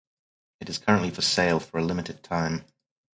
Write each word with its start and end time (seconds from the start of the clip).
It 0.61 0.67
is 0.67 0.79
currently 0.79 1.11
for 1.11 1.21
sale 1.21 1.59
for 1.59 1.77
a 1.77 1.83
limited 1.83 2.23
time. 2.23 2.65